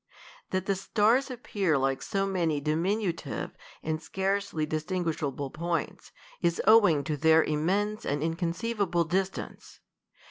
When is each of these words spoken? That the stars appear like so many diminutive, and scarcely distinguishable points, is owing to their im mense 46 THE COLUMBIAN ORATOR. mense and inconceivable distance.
That 0.49 0.65
the 0.65 0.73
stars 0.73 1.29
appear 1.29 1.77
like 1.77 2.01
so 2.01 2.25
many 2.25 2.59
diminutive, 2.59 3.51
and 3.83 4.01
scarcely 4.01 4.65
distinguishable 4.65 5.51
points, 5.51 6.11
is 6.41 6.59
owing 6.65 7.03
to 7.03 7.15
their 7.15 7.43
im 7.43 7.67
mense 7.67 8.01
46 8.01 8.01
THE 8.03 8.09
COLUMBIAN 8.09 8.15
ORATOR. 8.15 8.15
mense 8.15 8.15
and 8.15 8.23
inconceivable 8.63 9.03
distance. 9.03 9.79